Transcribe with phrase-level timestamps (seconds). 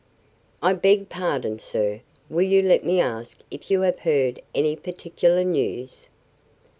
[0.63, 5.43] "I beg pardon, sir; will you let me ask if you have heard any particular
[5.43, 6.07] news?"